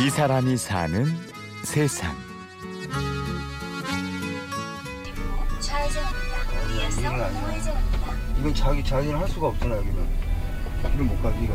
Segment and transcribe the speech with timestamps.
[0.00, 1.06] 이 사람이 사는
[1.64, 2.14] 세상.
[6.98, 7.72] 이건 아니야.
[8.38, 10.06] 이건 자기 자기는 할 수가 없잖아 여기는.
[10.92, 11.54] 길을 못 가지 이거.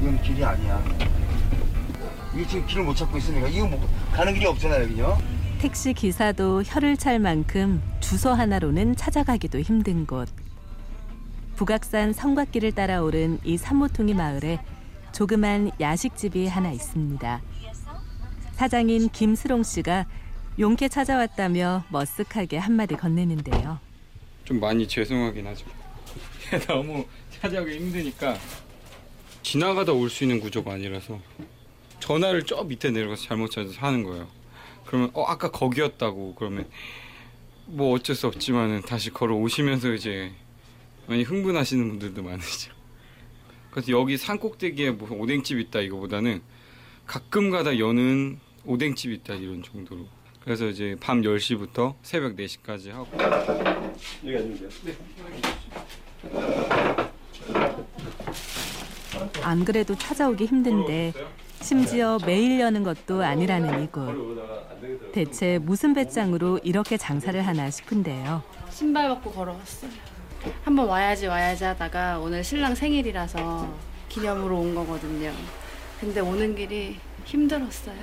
[0.00, 0.82] 이건 길이 아니야.
[2.34, 3.80] 이게 지금 길을 못 찾고 있으니까 이거 못
[4.12, 5.18] 가는 길이 없잖아 여기요.
[5.60, 10.28] 택시 기사도 혀를 찰 만큼 주소 하나로는 찾아가기도 힘든 곳.
[11.54, 14.58] 북악산 성곽길을 따라 오른 이 산모퉁이 마을에
[15.12, 17.42] 조그만 야식집이 하나 있습니다.
[18.52, 20.06] 사장인 김스롱 씨가
[20.58, 23.78] 용케 찾아왔다며 머쓱하게 한마디 건네는데요.
[24.44, 25.66] 좀 많이 죄송하긴 하죠.
[26.66, 27.06] 너무
[27.40, 28.36] 찾아오기 힘드니까
[29.42, 31.18] 지나가다 올 수 있는 구조가 아니라서
[32.00, 34.28] 전화를 저 밑에 내려가서 잘못 찾아서 하는 거예요.
[34.86, 36.68] 그러면 어 아까 거기였다고 그러면
[37.66, 40.32] 뭐 어쩔 수 없지만은 다시 걸어 오시면서 이제
[41.06, 42.72] 많이 흥분하시는 분들도 많으시죠.
[43.72, 46.42] 그래서 여기 산 꼭대기에 뭐 오뎅집 있다 이거보다는
[47.06, 50.06] 가끔 가다 여는 오뎅집 있다 이런 정도로.
[50.44, 53.08] 그래서 이제 밤 10시부터 새벽 4시까지 하고
[54.24, 54.96] 여기 앉으면 돼요.
[59.42, 61.14] 안 그래도 찾아오기 힘든데
[61.62, 65.12] 심지어 매일 여는 것도 아니라는 이곳.
[65.12, 68.42] 대체 무슨 배짱으로 이렇게 장사를 하나 싶은데요.
[68.70, 69.90] 신발 벗고 걸어왔어요.
[70.64, 73.74] 한번 와야지 와야지 하다가 오늘 신랑 생일이라서
[74.08, 75.32] 기념으로 온 거거든요.
[76.00, 77.96] 근데 오는 길이 힘들었어요.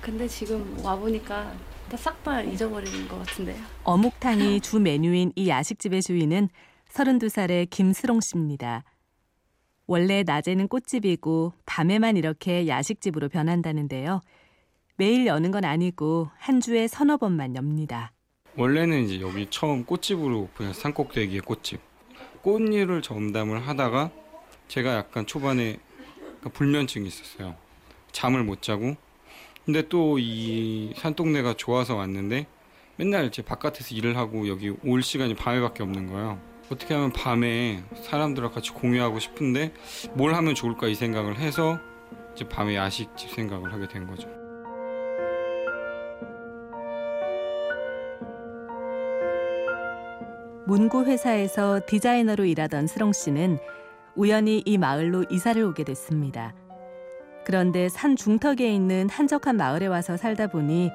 [0.00, 1.52] 근데 지금 와보니까
[1.96, 3.56] 싹 다 잊어버리는 것 같은데요.
[3.84, 6.48] 어묵탕이 주 메뉴인 이 야식집의 주인은
[6.90, 8.84] 32살의 김스롱 씨입니다.
[9.86, 14.20] 원래 낮에는 꽃집이고 밤에만 이렇게 야식집으로 변한다는데요.
[14.96, 18.12] 매일 여는 건 아니고 한 주에 서너 번만 엽니다.
[18.58, 21.80] 원래는 이제 여기 처음 꽃집으로 오픈해서 산꼭대기의 꽃집.
[22.42, 24.10] 꽃일을 전담을 하다가
[24.66, 25.78] 제가 약간 초반에
[26.52, 27.54] 불면증이 있었어요.
[28.10, 28.96] 잠을 못 자고.
[29.64, 32.48] 근데 또 이 산동네가 좋아서 왔는데
[32.96, 36.40] 맨날 이제 바깥에서 일을 하고 여기 올 시간이 밤에밖에 없는 거예요.
[36.72, 39.72] 어떻게 하면 밤에 사람들과 같이 공유하고 싶은데
[40.14, 41.78] 뭘 하면 좋을까 이 생각을 해서
[42.34, 44.28] 이제 밤에 야식집 생각을 하게 된 거죠.
[50.68, 53.58] 문구 회사에서 디자이너로 일하던 스롱 씨는
[54.14, 56.54] 우연히 이 마을로 이사를 오게 됐습니다.
[57.46, 60.90] 그런데 산 중턱에 있는 한적한 마을에 와서 살다 보니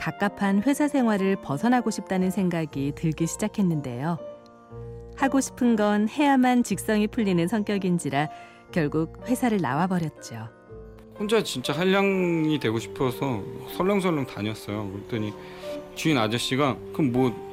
[0.00, 4.18] 갑갑한 회사 생활을 벗어나고 싶다는 생각이 들기 시작했는데요.
[5.14, 8.28] 하고 싶은 건 해야만 직성이 풀리는 성격인지라
[8.72, 10.48] 결국 회사를 나와 버렸죠.
[11.16, 13.40] 혼자 진짜 한량이 되고 싶어서
[13.76, 14.90] 설렁설렁 다녔어요.
[14.90, 15.32] 그랬더니
[15.94, 17.51] 주인 아저씨가 그럼 뭐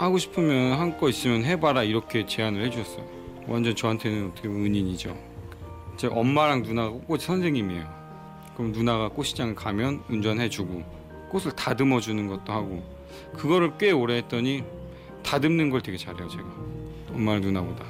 [0.00, 3.04] 하고 싶으면 한거 있으면 해봐라 이렇게 제안을 해주셨어요.
[3.46, 5.14] 완전 저한테는 어떻게 보면 은인이죠.
[5.98, 7.86] 제 엄마랑 누나가 꽃 선생님이에요.
[8.56, 12.82] 그럼 누나가 꽃시장 가면 운전해주고 꽃을 다듬어 주는 것도 하고
[13.36, 14.64] 그거를 꽤 오래 했더니
[15.22, 16.44] 다듬는 걸 되게 잘해요 제가
[17.12, 17.84] 엄마랑 누나보다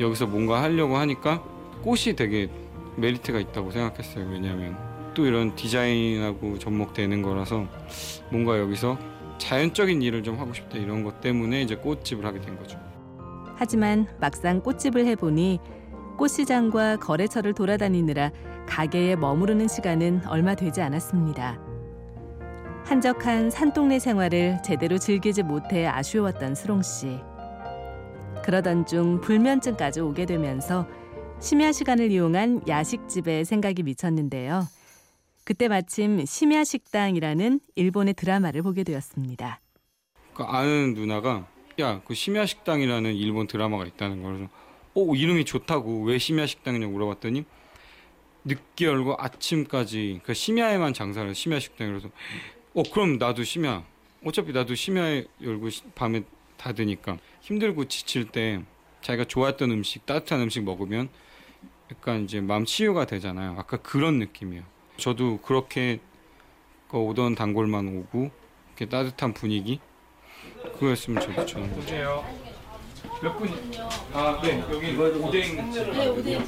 [0.00, 1.42] 여기서 뭔가 하려고 하니까
[1.82, 2.48] 꽃이 되게
[2.96, 4.87] 메리트가 있다고 생각했어요 왜냐하면
[5.18, 7.66] 또 이런 디자인하고 접목되는 거라서
[8.30, 8.96] 뭔가 여기서
[9.38, 12.78] 자연적인 일을 좀 하고 싶다 이런 것 때문에 이제 꽃집을 하게 된 거죠.
[13.56, 15.58] 하지만 막상 꽃집을 해보니
[16.18, 18.30] 꽃시장과 거래처를 돌아다니느라
[18.68, 21.58] 가게에 머무르는 시간은 얼마 되지 않았습니다.
[22.84, 27.18] 한적한 산동네 생활을 제대로 즐기지 못해 아쉬웠던 수롱 씨.
[28.44, 30.86] 그러던 중 불면증까지 오게 되면서
[31.40, 34.77] 심야 시간을 이용한 야식집에 생각이 미쳤는데요.
[35.48, 39.62] 그때 마침 심야 식당이라는 일본의 드라마를 보게 되었습니다.
[40.34, 41.48] 그 아는 누나가
[41.80, 44.50] 야, 그 심야 식당이라는 일본 드라마가 있다는 거라서
[44.94, 47.46] 어, 이름이 좋다고 왜 심야 식당이냐고 물어봤더니
[48.44, 52.10] 늦게 열고 아침까지 그 심야에만 장사를 심야 식당이라서
[52.74, 53.86] 어, 그럼 나도 심야.
[54.26, 56.24] 어차피 나도 심야에 열고 밤에
[56.58, 58.62] 닫으니까 힘들고 지칠 때
[59.00, 61.08] 자기가 좋아했던 음식, 따뜻한 음식 먹으면
[61.90, 63.54] 약간 이제 마음 치유가 되잖아요.
[63.56, 64.76] 아까 그런 느낌이에요.
[64.98, 66.00] 저도 그렇게
[66.88, 68.30] 그 오던 단골만 오고
[68.68, 69.80] 이렇게 따뜻한 분위기
[70.74, 71.80] 그거였으면 저도 좋은 거죠.
[71.80, 72.24] 보세요.
[73.22, 73.48] 몇 분?
[74.12, 74.60] 아, 네.
[74.70, 75.70] 여기 오뎅.
[75.70, 76.44] 네, 오뎅.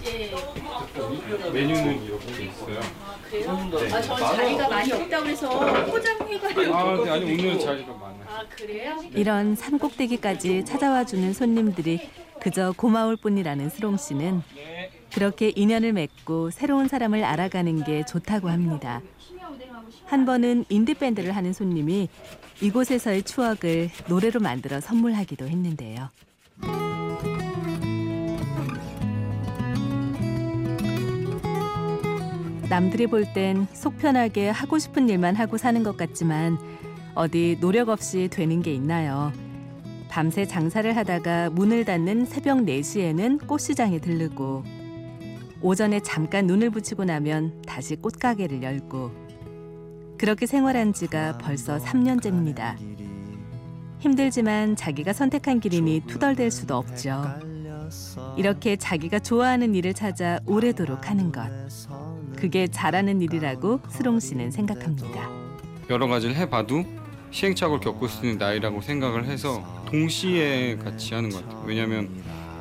[1.52, 2.81] 메뉴는 이렇게 있어요.
[3.29, 3.50] 그래요?
[3.50, 6.75] 아, 저 자리가 많이 없다고 해서 포장해가지고.
[6.75, 8.25] 아, 네, 아니 오늘 자리가 많아요.
[8.26, 9.00] 아, 그래요?
[9.14, 12.08] 이런 산꼭대기까지 찾아와 주는 손님들이
[12.41, 14.43] 그저 고마울 뿐이라는 스롱 씨는
[15.12, 19.01] 그렇게 인연을 맺고 새로운 사람을 알아가는 게 좋다고 합니다.
[20.07, 22.09] 한 번은 인디밴드를 하는 손님이
[22.61, 26.09] 이곳에서의 추억을 노래로 만들어 선물하기도 했는데요.
[32.69, 36.57] 남들이 볼 땐 속 편하게 하고 싶은 일만 하고 사는 것 같지만
[37.15, 39.33] 어디 노력 없이 되는 게 있나요?
[40.09, 44.65] 밤새 장사를 하다가 문을 닫는 새벽 4시에는 꽃시장에 들르고
[45.62, 49.11] 오전에 잠깐 눈을 붙이고 나면 다시 꽃가게를 열고
[50.19, 52.77] 그렇게 생활한 지가 벌써 3년째입니다.
[54.01, 57.23] 힘들지만 자기가 선택한 길이니 투덜댈 수도 없죠.
[58.37, 61.49] 이렇게 자기가 좋아하는 일을 찾아 오래도록 하는 것.
[62.37, 65.29] 그게 잘하는 일이라고 수롱 씨는 생각합니다.
[65.91, 66.85] 여러 가지를 해봐도
[67.31, 71.65] 시행착오를 겪을 수 있는 나이라고 생각을 해서 동시에 같이 하는 것 같아요.
[71.67, 72.09] 왜냐하면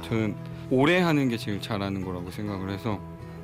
[0.03, 0.35] 저는
[0.71, 2.99] 오래 하는 게 제일 잘하는 거라고 생각을 해서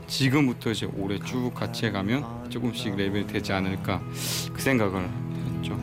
[0.07, 4.01] 지금부터 이제 오래 쭉 같이 해가면 조금씩 레벨이 되지 않을까
[4.53, 5.09] 그 생각을
[5.57, 5.79] 했죠.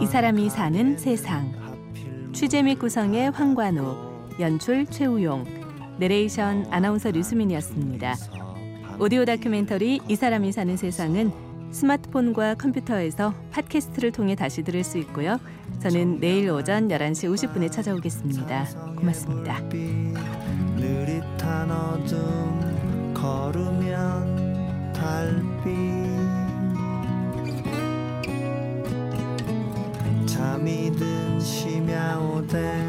[0.00, 1.52] 이 사람이 사는 세상.
[2.34, 3.96] 취재 및 구성의 황관우,
[4.38, 5.44] 연출 최우용,
[5.98, 8.14] 내레이션 아나운서 류수민이었습니다.
[8.98, 11.45] 오디오 다큐멘터리 이 사람이 사는 세상은
[11.76, 15.38] 스마트폰과 컴퓨터에서 팟캐스트를 통해 다시 들을 수 있고요.
[15.80, 18.94] 저는 내일 오전 11시 50분에 찾아오겠습니다.
[18.96, 19.60] 고맙습니다.
[20.78, 25.66] 느릿한 어둠 걸으면 달빛
[30.26, 32.88] 잠이 든 심야오대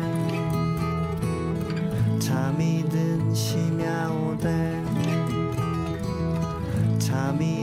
[2.19, 4.83] 잠이 든 심야오대
[6.99, 7.56] 잠이